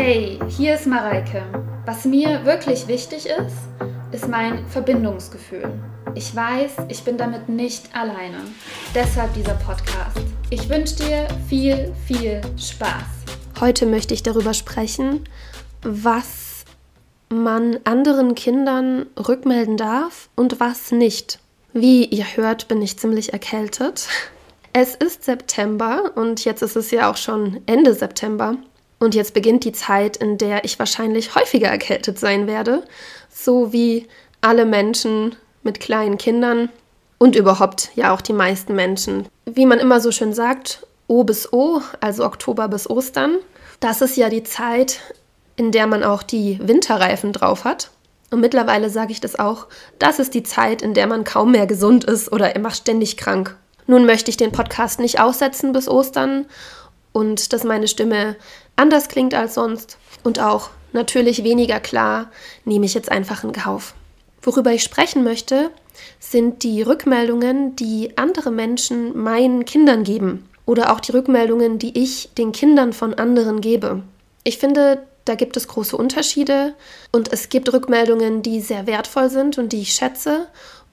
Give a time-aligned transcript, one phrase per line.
[0.00, 1.42] Hey, hier ist Mareike.
[1.84, 3.56] Was mir wirklich wichtig ist,
[4.12, 5.72] ist mein Verbindungsgefühl.
[6.14, 8.38] Ich weiß, ich bin damit nicht alleine.
[8.94, 10.16] Deshalb dieser Podcast.
[10.50, 13.02] Ich wünsche dir viel, viel Spaß.
[13.58, 15.24] Heute möchte ich darüber sprechen,
[15.82, 16.64] was
[17.28, 21.40] man anderen Kindern rückmelden darf und was nicht.
[21.72, 24.06] Wie ihr hört, bin ich ziemlich erkältet.
[24.72, 28.58] Es ist September und jetzt ist es ja auch schon Ende September.
[28.98, 32.82] Und jetzt beginnt die Zeit, in der ich wahrscheinlich häufiger erkältet sein werde,
[33.30, 34.08] so wie
[34.40, 36.68] alle Menschen mit kleinen Kindern
[37.18, 39.26] und überhaupt ja auch die meisten Menschen.
[39.44, 43.36] Wie man immer so schön sagt, O bis O, also Oktober bis Ostern,
[43.80, 45.00] das ist ja die Zeit,
[45.56, 47.90] in der man auch die Winterreifen drauf hat.
[48.30, 49.66] Und mittlerweile sage ich das auch,
[49.98, 53.56] das ist die Zeit, in der man kaum mehr gesund ist oder immer ständig krank.
[53.86, 56.44] Nun möchte ich den Podcast nicht aussetzen bis Ostern
[57.12, 58.36] und dass meine Stimme
[58.78, 62.30] anders klingt als sonst und auch natürlich weniger klar,
[62.64, 63.94] nehme ich jetzt einfach in Kauf.
[64.42, 65.70] Worüber ich sprechen möchte,
[66.20, 72.30] sind die Rückmeldungen, die andere Menschen meinen Kindern geben oder auch die Rückmeldungen, die ich
[72.36, 74.02] den Kindern von anderen gebe.
[74.44, 76.74] Ich finde, da gibt es große Unterschiede
[77.12, 80.46] und es gibt Rückmeldungen, die sehr wertvoll sind und die ich schätze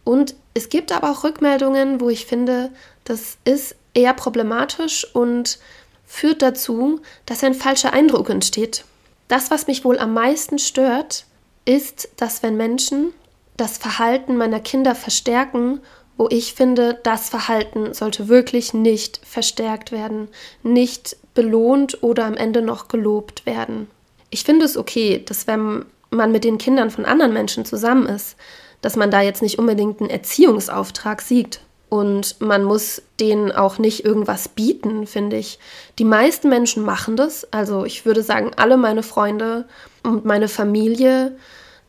[0.03, 2.71] und es gibt aber auch Rückmeldungen, wo ich finde,
[3.03, 5.59] das ist eher problematisch und
[6.05, 8.85] führt dazu, dass ein falscher Eindruck entsteht.
[9.27, 11.25] Das, was mich wohl am meisten stört,
[11.65, 13.13] ist, dass wenn Menschen
[13.57, 15.79] das Verhalten meiner Kinder verstärken,
[16.17, 20.29] wo ich finde, das Verhalten sollte wirklich nicht verstärkt werden,
[20.63, 23.89] nicht belohnt oder am Ende noch gelobt werden.
[24.29, 28.37] Ich finde es okay, dass wenn man mit den Kindern von anderen Menschen zusammen ist,
[28.81, 31.59] dass man da jetzt nicht unbedingt einen Erziehungsauftrag sieht,
[31.95, 35.59] und man muss denen auch nicht irgendwas bieten, finde ich.
[35.97, 37.47] Die meisten Menschen machen das.
[37.53, 39.63] Also ich würde sagen, alle meine Freunde
[40.03, 41.37] und meine Familie,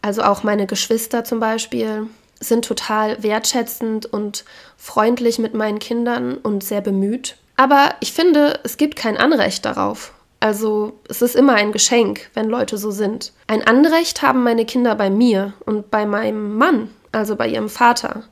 [0.02, 2.06] also auch meine Geschwister zum Beispiel,
[2.38, 4.44] sind total wertschätzend und
[4.76, 7.34] freundlich mit meinen Kindern und sehr bemüht.
[7.56, 10.12] Aber ich finde, es gibt kein Anrecht darauf.
[10.38, 13.32] Also es ist immer ein Geschenk, wenn Leute so sind.
[13.48, 18.22] Ein Anrecht haben meine Kinder bei mir und bei meinem Mann, also bei ihrem Vater.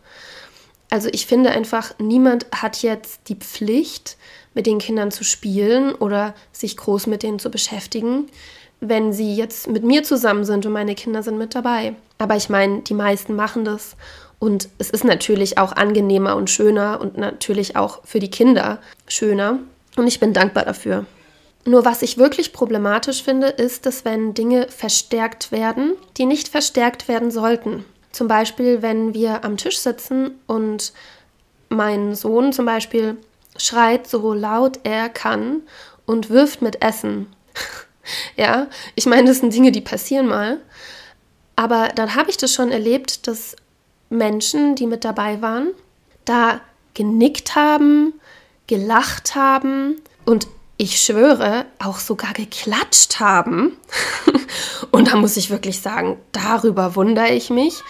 [0.95, 4.17] Also ich finde einfach, niemand hat jetzt die Pflicht,
[4.55, 8.29] mit den Kindern zu spielen oder sich groß mit denen zu beschäftigen,
[8.79, 11.97] wenn sie jetzt mit mir zusammen sind und meine Kinder sind mit dabei.
[12.19, 13.97] Aber ich meine, die meisten machen das.
[14.39, 18.79] Und es ist natürlich auch angenehmer und schöner und natürlich auch für die Kinder
[19.09, 19.59] schöner.
[19.97, 21.07] Und ich bin dankbar dafür.
[21.65, 27.09] Nur was ich wirklich problematisch finde, ist, dass wenn Dinge verstärkt werden, die nicht verstärkt
[27.09, 27.85] werden sollten.
[28.15, 30.93] Zum Beispiel, wenn wir am Tisch sitzen und
[31.69, 33.17] mein Sohn zum Beispiel
[33.57, 35.63] schreit so laut er kann
[36.07, 37.27] und wirft mit Essen.
[38.37, 40.61] ja, ich meine, das sind Dinge, die passieren mal.
[41.57, 43.57] Aber dann habe ich das schon erlebt, dass
[44.11, 45.73] Menschen, die mit dabei waren,
[46.25, 46.61] da
[46.95, 48.13] genickt haben,
[48.69, 50.47] gelacht haben und
[50.77, 53.77] ich schwöre, auch sogar geklatscht haben.
[54.91, 57.83] und da muss ich wirklich sagen, darüber wundere ich mich.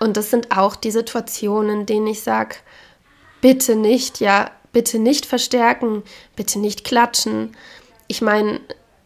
[0.00, 2.56] Und das sind auch die Situationen, in denen ich sage,
[3.40, 6.02] bitte nicht, ja, bitte nicht verstärken,
[6.36, 7.56] bitte nicht klatschen.
[8.06, 8.60] Ich meine,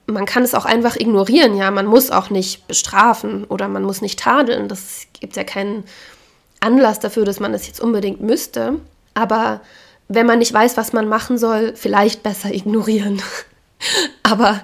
[0.06, 4.00] man kann es auch einfach ignorieren, ja, man muss auch nicht bestrafen oder man muss
[4.00, 4.68] nicht tadeln.
[4.68, 5.84] Das gibt ja keinen
[6.60, 8.80] Anlass dafür, dass man das jetzt unbedingt müsste.
[9.14, 9.60] Aber
[10.08, 13.22] wenn man nicht weiß, was man machen soll, vielleicht besser ignorieren.
[14.22, 14.62] Aber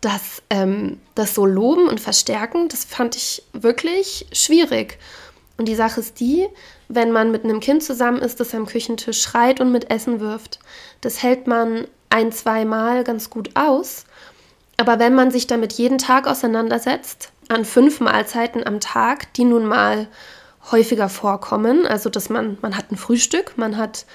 [0.00, 4.98] das, ähm, das so loben und verstärken, das fand ich wirklich schwierig.
[5.56, 6.46] Und die Sache ist die,
[6.88, 10.58] wenn man mit einem Kind zusammen ist, das am Küchentisch schreit und mit Essen wirft,
[11.00, 14.04] das hält man ein, zwei Mal ganz gut aus.
[14.76, 19.66] Aber wenn man sich damit jeden Tag auseinandersetzt, an fünf Mahlzeiten am Tag, die nun
[19.66, 20.08] mal
[20.70, 24.06] häufiger vorkommen, also dass man, man hat ein Frühstück, man hat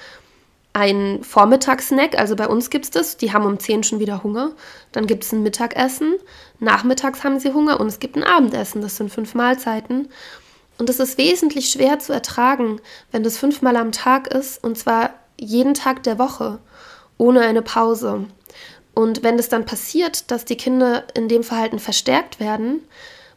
[0.72, 4.52] ein Vormittagssnack, also bei uns gibt es das, die haben um 10 schon wieder Hunger.
[4.92, 6.14] Dann gibt es ein Mittagessen,
[6.60, 10.08] nachmittags haben sie Hunger und es gibt ein Abendessen, das sind fünf Mahlzeiten.
[10.78, 12.80] Und es ist wesentlich schwer zu ertragen,
[13.10, 16.58] wenn das fünfmal am Tag ist und zwar jeden Tag der Woche,
[17.18, 18.26] ohne eine Pause.
[18.94, 22.82] Und wenn es dann passiert, dass die Kinder in dem Verhalten verstärkt werden,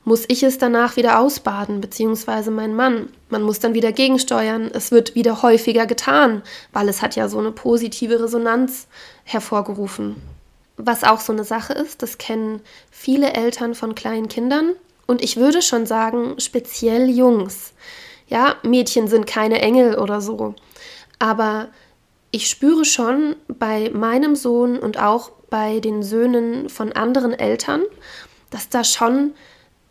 [0.03, 3.09] muss ich es danach wieder ausbaden, beziehungsweise mein Mann.
[3.33, 4.69] Man muss dann wieder gegensteuern.
[4.71, 8.85] Es wird wieder häufiger getan, weil es hat ja so eine positive Resonanz
[9.23, 10.17] hervorgerufen.
[10.77, 14.73] Was auch so eine Sache ist, das kennen viele Eltern von kleinen Kindern
[15.07, 17.73] und ich würde schon sagen, speziell Jungs.
[18.27, 20.53] Ja, Mädchen sind keine Engel oder so.
[21.17, 21.69] Aber
[22.29, 27.81] ich spüre schon bei meinem Sohn und auch bei den Söhnen von anderen Eltern,
[28.51, 29.33] dass da schon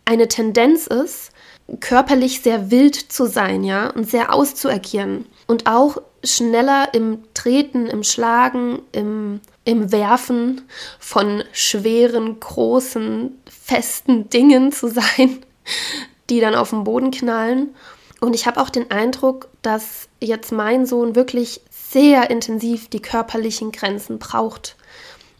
[0.05, 1.32] eine Tendenz ist,
[1.79, 5.25] körperlich sehr wild zu sein, ja, und sehr auszuagieren.
[5.47, 10.61] Und auch schneller im Treten, im Schlagen, im, im Werfen
[10.99, 15.39] von schweren, großen, festen Dingen zu sein,
[16.29, 17.75] die dann auf den Boden knallen.
[18.19, 23.73] Und ich habe auch den Eindruck, dass jetzt mein Sohn wirklich sehr intensiv die körperlichen
[23.73, 24.77] Grenzen braucht.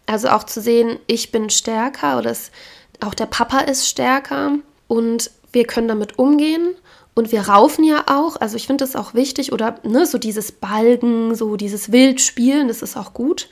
[0.06, 2.52] Also auch zu sehen, ich bin stärker oder es,
[3.00, 6.76] auch der Papa ist stärker und wir können damit umgehen
[7.14, 10.52] und wir raufen ja auch, also ich finde das auch wichtig oder ne, so dieses
[10.52, 13.50] Balgen, so dieses Wildspielen, das ist auch gut.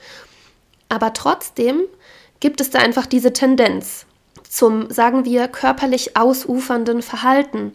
[0.90, 1.82] Aber trotzdem
[2.40, 4.06] gibt es da einfach diese Tendenz
[4.44, 7.72] zum, sagen wir, körperlich ausufernden Verhalten.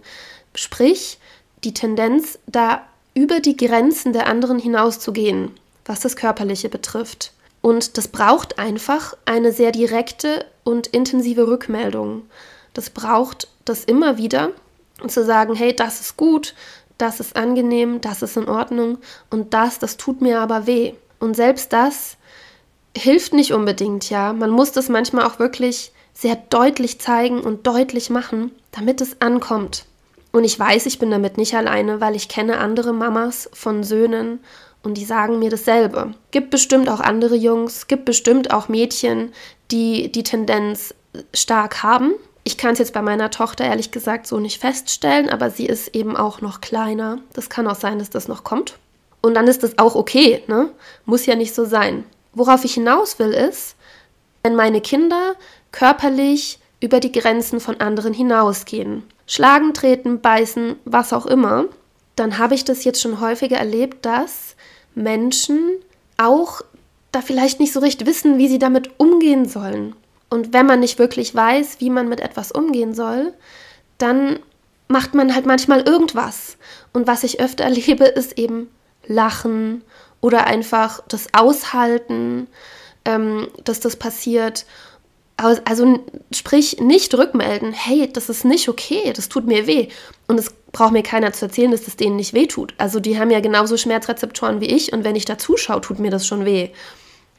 [0.54, 1.18] Sprich,
[1.64, 2.82] die Tendenz, da
[3.14, 5.52] über die Grenzen der anderen hinauszugehen,
[5.86, 7.32] was das Körperliche betrifft.
[7.62, 12.28] Und das braucht einfach eine sehr direkte und intensive Rückmeldung.
[12.74, 14.50] Das braucht das immer wieder
[15.06, 16.54] zu sagen, hey, das ist gut,
[16.98, 18.98] das ist angenehm, das ist in Ordnung
[19.30, 20.94] und das, das tut mir aber weh.
[21.18, 22.16] Und selbst das
[22.96, 24.32] hilft nicht unbedingt, ja.
[24.32, 29.84] Man muss das manchmal auch wirklich sehr deutlich zeigen und deutlich machen, damit es ankommt.
[30.32, 34.40] Und ich weiß, ich bin damit nicht alleine, weil ich kenne andere Mamas von Söhnen
[34.82, 36.14] und die sagen mir dasselbe.
[36.30, 39.32] Gibt bestimmt auch andere Jungs, gibt bestimmt auch Mädchen,
[39.70, 40.94] die die Tendenz
[41.34, 42.12] stark haben.
[42.46, 45.96] Ich kann es jetzt bei meiner Tochter ehrlich gesagt so nicht feststellen, aber sie ist
[45.96, 47.18] eben auch noch kleiner.
[47.32, 48.78] Das kann auch sein, dass das noch kommt.
[49.20, 50.70] Und dann ist das auch okay, ne?
[51.06, 52.04] Muss ja nicht so sein.
[52.34, 53.74] Worauf ich hinaus will, ist,
[54.44, 55.34] wenn meine Kinder
[55.72, 59.02] körperlich über die Grenzen von anderen hinausgehen.
[59.26, 61.64] Schlagen, treten, beißen, was auch immer.
[62.14, 64.54] Dann habe ich das jetzt schon häufiger erlebt, dass
[64.94, 65.72] Menschen
[66.16, 66.60] auch
[67.10, 69.96] da vielleicht nicht so recht wissen, wie sie damit umgehen sollen.
[70.28, 73.32] Und wenn man nicht wirklich weiß, wie man mit etwas umgehen soll,
[73.98, 74.38] dann
[74.88, 76.56] macht man halt manchmal irgendwas.
[76.92, 78.70] Und was ich öfter erlebe, ist eben
[79.06, 79.84] Lachen
[80.20, 82.48] oder einfach das Aushalten,
[83.04, 84.66] ähm, dass das passiert
[85.36, 86.00] also
[86.32, 89.88] sprich nicht rückmelden, hey, das ist nicht okay, das tut mir weh.
[90.28, 92.74] Und es braucht mir keiner zu erzählen, dass es denen nicht weh tut.
[92.78, 96.10] Also die haben ja genauso Schmerzrezeptoren wie ich und wenn ich da zuschaue, tut mir
[96.10, 96.70] das schon weh.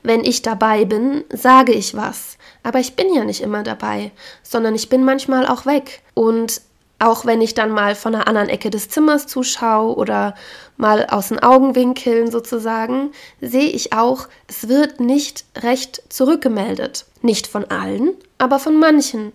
[0.07, 2.37] Wenn ich dabei bin, sage ich was.
[2.63, 4.11] Aber ich bin ja nicht immer dabei,
[4.41, 6.01] sondern ich bin manchmal auch weg.
[6.13, 6.61] Und
[6.97, 10.33] auch wenn ich dann mal von einer anderen Ecke des Zimmers zuschaue oder
[10.77, 13.11] mal aus den Augenwinkeln sozusagen,
[13.41, 17.03] sehe ich auch, es wird nicht recht zurückgemeldet.
[17.21, 19.33] Nicht von allen, aber von manchen.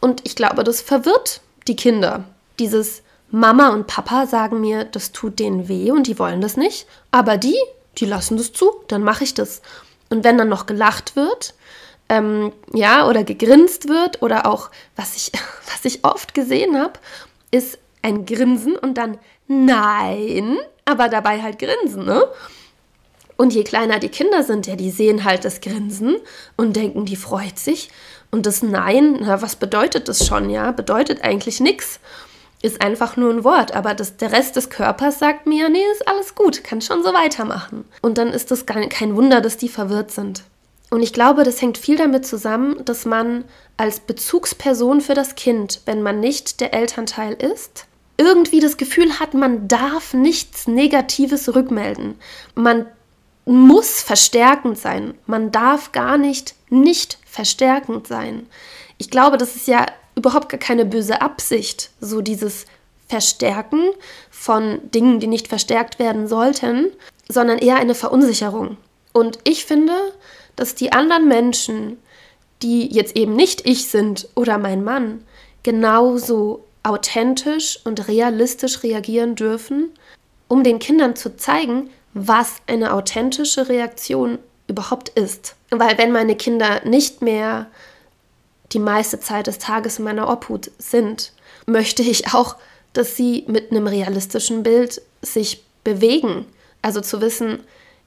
[0.00, 2.24] Und ich glaube, das verwirrt die Kinder.
[2.58, 6.88] Dieses Mama und Papa sagen mir, das tut denen weh und die wollen das nicht.
[7.12, 7.56] Aber die,
[7.98, 9.62] die lassen das zu, dann mache ich das.
[10.10, 11.54] Und wenn dann noch gelacht wird,
[12.08, 15.32] ähm, ja, oder gegrinst wird oder auch, was ich,
[15.66, 16.94] was ich oft gesehen habe,
[17.50, 19.18] ist ein Grinsen und dann
[19.52, 22.24] Nein, aber dabei halt Grinsen, ne?
[23.36, 26.18] Und je kleiner die Kinder sind, ja, die sehen halt das Grinsen
[26.56, 27.90] und denken, die freut sich.
[28.30, 30.70] Und das Nein, na, was bedeutet das schon, ja?
[30.70, 31.98] Bedeutet eigentlich nichts.
[32.62, 36.06] Ist einfach nur ein Wort, aber das, der Rest des Körpers sagt mir, nee, ist
[36.06, 37.84] alles gut, kann schon so weitermachen.
[38.02, 40.44] Und dann ist das kein Wunder, dass die verwirrt sind.
[40.90, 43.44] Und ich glaube, das hängt viel damit zusammen, dass man
[43.76, 49.32] als Bezugsperson für das Kind, wenn man nicht der Elternteil ist, irgendwie das Gefühl hat,
[49.32, 52.16] man darf nichts Negatives rückmelden.
[52.54, 52.86] Man
[53.46, 55.14] muss verstärkend sein.
[55.26, 58.46] Man darf gar nicht nicht verstärkend sein.
[58.98, 59.86] Ich glaube, das ist ja
[60.20, 62.66] überhaupt gar keine böse Absicht, so dieses
[63.08, 63.90] Verstärken
[64.30, 66.92] von Dingen, die nicht verstärkt werden sollten,
[67.28, 68.76] sondern eher eine Verunsicherung.
[69.12, 69.94] Und ich finde,
[70.56, 71.98] dass die anderen Menschen,
[72.62, 75.24] die jetzt eben nicht ich sind oder mein Mann,
[75.62, 79.90] genauso authentisch und realistisch reagieren dürfen,
[80.48, 85.56] um den Kindern zu zeigen, was eine authentische Reaktion überhaupt ist.
[85.70, 87.66] Weil wenn meine Kinder nicht mehr
[88.72, 91.32] die meiste Zeit des Tages in meiner Obhut sind,
[91.66, 92.56] möchte ich auch,
[92.92, 96.46] dass sie mit einem realistischen Bild sich bewegen.
[96.82, 97.60] Also zu wissen,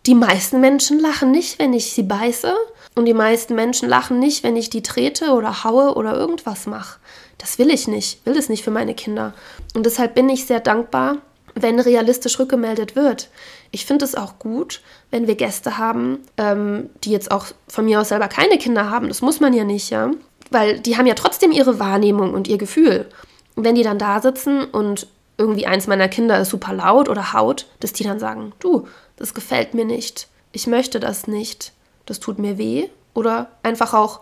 [0.06, 2.54] die meisten Menschen lachen nicht, wenn ich sie beiße.
[2.96, 7.00] Und die meisten Menschen lachen nicht, wenn ich die trete oder haue oder irgendwas mache.
[7.38, 9.34] Das will ich nicht, will es nicht für meine Kinder.
[9.74, 11.18] Und deshalb bin ich sehr dankbar,
[11.56, 13.30] wenn realistisch rückgemeldet wird.
[13.72, 18.02] Ich finde es auch gut, wenn wir Gäste haben, ähm, die jetzt auch von mir
[18.02, 19.08] aus selber keine Kinder haben.
[19.08, 20.12] Das muss man ja nicht, ja.
[20.54, 23.10] Weil die haben ja trotzdem ihre Wahrnehmung und ihr Gefühl.
[23.56, 25.08] Wenn die dann da sitzen und
[25.38, 29.34] irgendwie eins meiner Kinder ist super laut oder haut, dass die dann sagen, du, das
[29.34, 31.74] gefällt mir nicht, ich möchte das nicht,
[32.06, 32.90] das tut mir weh.
[33.14, 34.22] Oder einfach auch,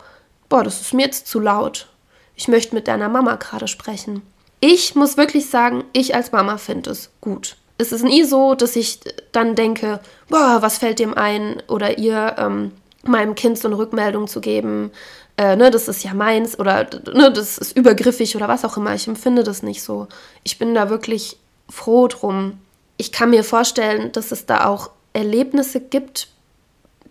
[0.50, 1.88] boah, das ist mir jetzt zu laut,
[2.36, 4.22] ich möchte mit deiner Mama gerade sprechen.
[4.60, 7.58] Ich muss wirklich sagen, ich als Mama finde es gut.
[7.78, 9.00] Es ist nie so, dass ich
[9.32, 12.72] dann denke, boah, was fällt dem ein oder ihr ähm,
[13.04, 14.92] meinem Kind so eine Rückmeldung zu geben,
[15.38, 18.94] äh, ne, das ist ja meins oder ne, das ist übergriffig oder was auch immer.
[18.94, 20.08] Ich empfinde das nicht so.
[20.44, 21.38] Ich bin da wirklich
[21.70, 22.60] froh drum.
[22.98, 26.28] Ich kann mir vorstellen, dass es da auch Erlebnisse gibt,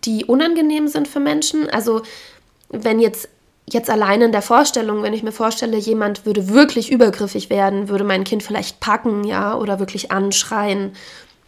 [0.04, 1.68] die unangenehm sind für Menschen.
[1.70, 2.02] Also
[2.68, 3.28] wenn jetzt
[3.72, 8.04] jetzt allein in der Vorstellung, wenn ich mir vorstelle, jemand würde wirklich übergriffig werden, würde
[8.04, 10.92] mein Kind vielleicht packen, ja, oder wirklich anschreien,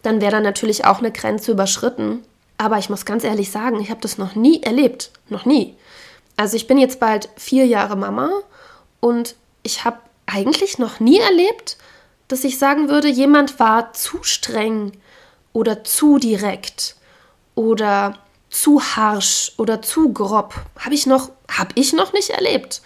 [0.02, 2.22] dann wäre da natürlich auch eine Grenze überschritten.
[2.58, 5.10] Aber ich muss ganz ehrlich sagen, ich habe das noch nie erlebt.
[5.28, 5.74] Noch nie.
[6.36, 8.30] Also ich bin jetzt bald vier Jahre Mama
[9.00, 11.76] und ich habe eigentlich noch nie erlebt,
[12.28, 14.92] dass ich sagen würde, jemand war zu streng
[15.52, 16.96] oder zu direkt
[17.54, 20.54] oder zu harsch oder zu grob.
[20.78, 22.82] Habe ich noch, habe ich noch nicht erlebt.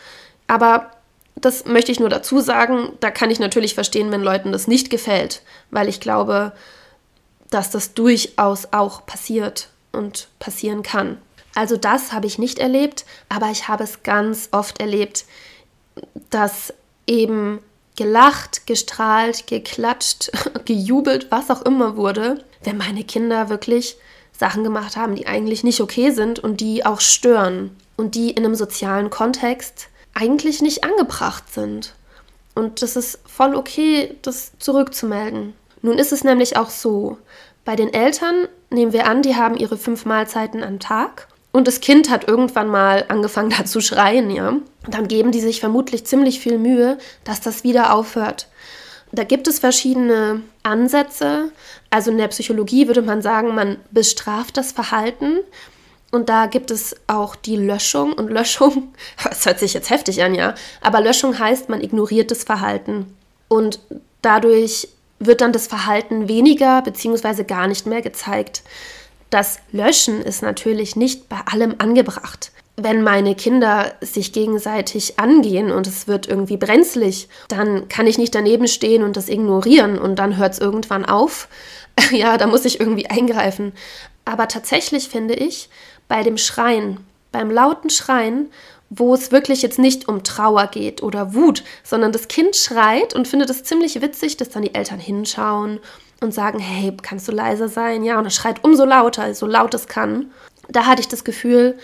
[0.46, 0.90] Aber
[1.34, 2.92] das möchte ich nur dazu sagen.
[3.00, 6.52] Da kann ich natürlich verstehen, wenn Leuten das nicht gefällt, weil ich glaube,
[7.50, 11.18] dass das durchaus auch passiert und passieren kann.
[11.56, 15.24] Also das habe ich nicht erlebt, aber ich habe es ganz oft erlebt,
[16.28, 16.74] dass
[17.06, 17.60] eben
[17.96, 20.30] gelacht, gestrahlt, geklatscht,
[20.66, 23.96] gejubelt, was auch immer wurde, wenn meine Kinder wirklich
[24.38, 28.44] Sachen gemacht haben, die eigentlich nicht okay sind und die auch stören und die in
[28.44, 31.94] einem sozialen Kontext eigentlich nicht angebracht sind.
[32.54, 35.54] Und das ist voll okay, das zurückzumelden.
[35.80, 37.16] Nun ist es nämlich auch so,
[37.64, 41.80] bei den Eltern nehmen wir an, die haben ihre fünf Mahlzeiten am Tag und das
[41.80, 44.56] Kind hat irgendwann mal angefangen da zu schreien, ja.
[44.88, 48.48] Dann geben die sich vermutlich ziemlich viel Mühe, dass das wieder aufhört.
[49.10, 51.50] Da gibt es verschiedene Ansätze.
[51.88, 55.38] Also in der Psychologie würde man sagen, man bestraft das Verhalten.
[56.12, 58.12] Und da gibt es auch die Löschung.
[58.12, 58.92] Und Löschung,
[59.24, 60.54] das hört sich jetzt heftig an, ja.
[60.82, 63.16] Aber Löschung heißt, man ignoriert das Verhalten.
[63.48, 63.80] Und
[64.20, 64.88] dadurch
[65.20, 67.44] wird dann das Verhalten weniger bzw.
[67.44, 68.62] gar nicht mehr gezeigt.
[69.30, 72.52] Das Löschen ist natürlich nicht bei allem angebracht.
[72.76, 78.34] Wenn meine Kinder sich gegenseitig angehen und es wird irgendwie brenzlig, dann kann ich nicht
[78.34, 81.48] daneben stehen und das ignorieren und dann hört es irgendwann auf.
[82.10, 83.72] ja, da muss ich irgendwie eingreifen.
[84.24, 85.70] Aber tatsächlich finde ich,
[86.08, 86.98] bei dem Schreien,
[87.32, 88.50] beim lauten Schreien
[88.90, 93.26] wo es wirklich jetzt nicht um Trauer geht oder Wut, sondern das Kind schreit und
[93.26, 95.80] findet es ziemlich witzig, dass dann die Eltern hinschauen
[96.20, 98.04] und sagen, hey, kannst du leiser sein?
[98.04, 100.30] Ja, und er schreit umso lauter, so laut es kann.
[100.68, 101.78] Da hatte ich das Gefühl,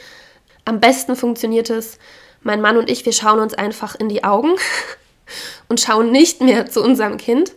[0.65, 1.99] am besten funktioniert es,
[2.43, 4.55] mein Mann und ich, wir schauen uns einfach in die Augen
[5.69, 7.53] und schauen nicht mehr zu unserem Kind,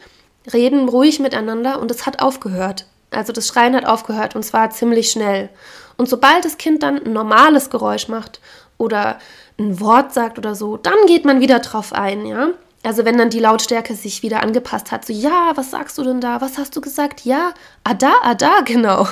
[0.52, 2.86] reden ruhig miteinander und es hat aufgehört.
[3.12, 5.50] Also das Schreien hat aufgehört und zwar ziemlich schnell.
[5.98, 8.42] Und sobald das Kind dann ein normales Geräusch macht
[8.78, 9.20] oder
[9.58, 12.50] ein Wort sagt oder so, dann geht man wieder drauf ein, ja.
[12.86, 16.22] Also wenn dann die Lautstärke sich wieder angepasst hat, so ja, was sagst du denn
[16.22, 16.40] da?
[16.40, 17.26] Was hast du gesagt?
[17.26, 19.08] Ja, ada, ada, genau.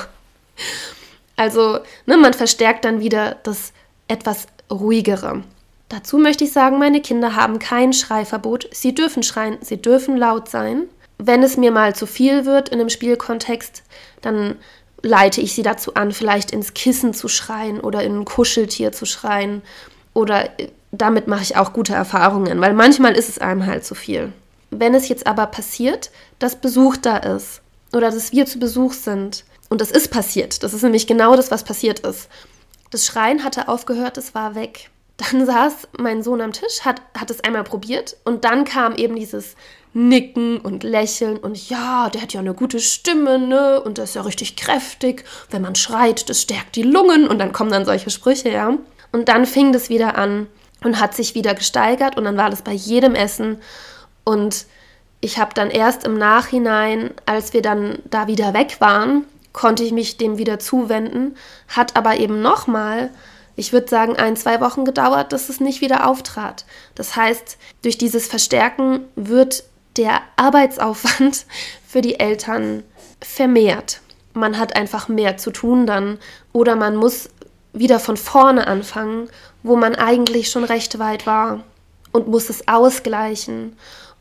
[1.35, 3.73] Also, ne, man verstärkt dann wieder das
[4.07, 5.43] etwas ruhigere.
[5.89, 8.69] Dazu möchte ich sagen, meine Kinder haben kein Schreiverbot.
[8.71, 10.83] Sie dürfen schreien, sie dürfen laut sein.
[11.17, 13.81] Wenn es mir mal zu viel wird in einem Spielkontext,
[14.21, 14.55] dann
[15.01, 19.07] leite ich sie dazu an, vielleicht ins Kissen zu schreien oder in ein Kuscheltier zu
[19.07, 19.63] schreien.
[20.13, 23.95] Oder äh, damit mache ich auch gute Erfahrungen, weil manchmal ist es einem halt zu
[23.95, 24.31] viel.
[24.69, 29.43] Wenn es jetzt aber passiert, dass Besuch da ist oder dass wir zu Besuch sind,
[29.69, 32.29] und das ist passiert, das ist nämlich genau das, was passiert ist.
[32.91, 34.91] Das Schreien hatte aufgehört, es war weg.
[35.17, 39.15] Dann saß mein Sohn am Tisch, hat, hat es einmal probiert und dann kam eben
[39.15, 39.55] dieses
[39.95, 43.81] nicken und lächeln und ja, der hat ja eine gute Stimme, ne?
[43.81, 45.23] Und der ist ja richtig kräftig.
[45.49, 48.77] Wenn man schreit, das stärkt die Lungen und dann kommen dann solche Sprüche, ja.
[49.11, 50.47] Und dann fing das wieder an
[50.83, 53.57] und hat sich wieder gesteigert und dann war das bei jedem Essen
[54.23, 54.65] und
[55.21, 59.93] ich habe dann erst im Nachhinein, als wir dann da wieder weg waren, konnte ich
[59.93, 61.35] mich dem wieder zuwenden,
[61.69, 63.09] hat aber eben nochmal
[63.55, 66.65] ich würde sagen, ein, zwei Wochen gedauert, dass es nicht wieder auftrat.
[66.95, 69.63] Das heißt, durch dieses Verstärken wird
[69.97, 71.45] der Arbeitsaufwand
[71.87, 72.83] für die Eltern
[73.21, 74.01] vermehrt.
[74.33, 76.17] Man hat einfach mehr zu tun dann
[76.51, 77.29] oder man muss
[77.73, 79.29] wieder von vorne anfangen,
[79.63, 81.63] wo man eigentlich schon recht weit war
[82.11, 83.75] und muss es ausgleichen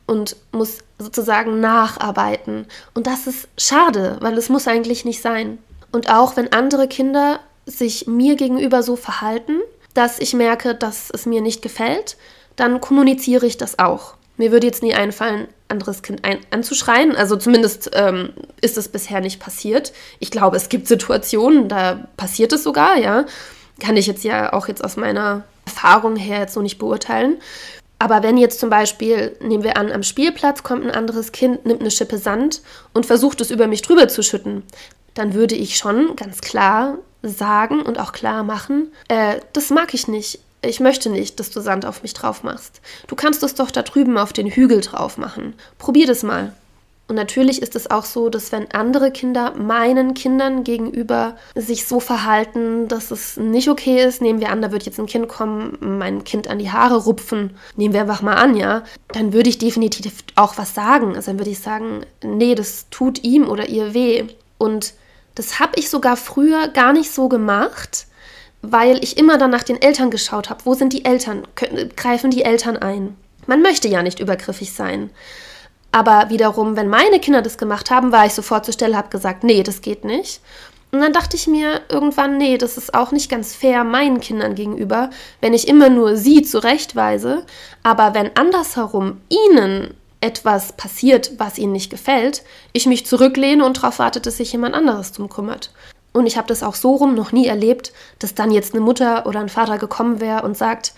[0.07, 2.67] und muss sozusagen nacharbeiten.
[2.95, 5.59] Und das ist schade, weil es muss eigentlich nicht sein.
[5.91, 9.59] Und auch wenn andere Kinder sich mir gegenüber so verhalten,
[9.95, 12.17] dass ich merke, dass es mir nicht gefällt,
[12.57, 14.15] dann kommuniziere ich das auch.
[14.37, 17.17] Mir würde jetzt nie einfallen, anderes Kind ein anzuschreien.
[17.17, 19.93] Also zumindest ähm, ist es bisher nicht passiert.
[20.21, 23.25] Ich glaube, es gibt Situationen, da passiert es sogar, ja.
[23.81, 27.39] Kann ich jetzt ja auch jetzt aus meiner Erfahrung her jetzt so nicht beurteilen.
[27.99, 31.81] Aber wenn jetzt zum Beispiel, nehmen wir an, am Spielplatz kommt ein anderes Kind, nimmt
[31.81, 32.63] eine Schippe Sand
[32.93, 34.65] und versucht es über mich drüber zu schütten,
[35.15, 40.09] dann würde ich schon ganz klar sagen und auch klar machen, äh, das mag ich
[40.09, 40.41] nicht.
[40.65, 42.81] Ich möchte nicht, dass du Sand auf mich drauf machst.
[43.09, 45.55] Du kannst es doch da drüben auf den Hügel drauf machen.
[45.79, 46.53] Probier das mal.
[47.09, 52.01] Und natürlich ist es auch so, dass wenn andere Kinder meinen Kindern gegenüber sich so
[52.01, 55.77] verhalten, dass es nicht okay ist, nehmen wir an, da wird jetzt ein Kind kommen,
[55.81, 59.59] mein Kind an die Haare rupfen, nehmen wir einfach mal an, ja, dann würde ich
[59.59, 61.17] definitiv auch was sagen.
[61.17, 64.25] Also dann würde ich sagen, nee, das tut ihm oder ihr weh.
[64.57, 64.95] Und
[65.35, 68.07] das habe ich sogar früher gar nicht so gemacht,
[68.63, 70.65] weil ich immer dann nach den Eltern geschaut habe.
[70.65, 71.47] Wo sind die Eltern?
[71.97, 73.17] Greifen die Eltern ein?
[73.47, 75.11] Man möchte ja nicht übergriffig sein.
[75.91, 79.45] Aber wiederum, wenn meine Kinder das gemacht haben, war ich sofort zur Stelle, habe gesagt,
[79.45, 80.41] nee, das geht nicht.
[80.91, 84.55] Und dann dachte ich mir irgendwann, nee, das ist auch nicht ganz fair meinen Kindern
[84.55, 87.45] gegenüber, wenn ich immer nur sie zurechtweise,
[87.83, 92.43] aber wenn andersherum ihnen etwas passiert, was ihnen nicht gefällt,
[92.73, 95.71] ich mich zurücklehne und darauf warte, dass sich jemand anderes drum kümmert.
[96.13, 99.27] Und ich habe das auch so rum noch nie erlebt, dass dann jetzt eine Mutter
[99.27, 100.93] oder ein Vater gekommen wäre und sagt,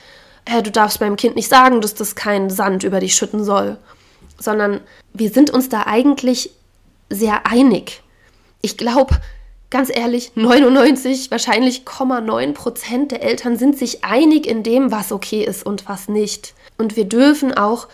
[0.44, 3.78] äh, du darfst meinem Kind nicht sagen, dass das keinen Sand über dich schütten soll
[4.38, 4.80] sondern
[5.12, 6.50] wir sind uns da eigentlich
[7.10, 8.02] sehr einig.
[8.62, 9.16] Ich glaube,
[9.70, 15.44] ganz ehrlich, 99, wahrscheinlich 0,9 Prozent der Eltern sind sich einig in dem, was okay
[15.44, 16.54] ist und was nicht.
[16.78, 17.88] Und wir dürfen auch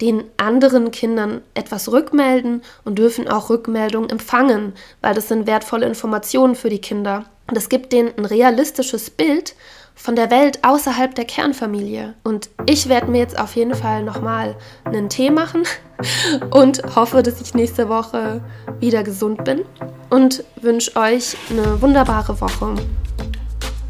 [0.00, 6.54] den anderen Kindern etwas rückmelden und dürfen auch Rückmeldungen empfangen, weil das sind wertvolle Informationen
[6.54, 7.24] für die Kinder.
[7.48, 9.54] Und es gibt denen ein realistisches Bild
[9.94, 12.14] von der Welt außerhalb der Kernfamilie.
[12.22, 15.62] Und ich werde mir jetzt auf jeden Fall nochmal einen Tee machen
[16.50, 18.42] und hoffe, dass ich nächste Woche
[18.78, 19.64] wieder gesund bin
[20.10, 22.74] und wünsche euch eine wunderbare Woche.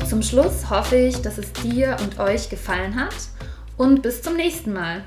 [0.08, 3.14] Zum Schluss hoffe ich, dass es dir und euch gefallen hat
[3.76, 5.02] und bis zum nächsten Mal.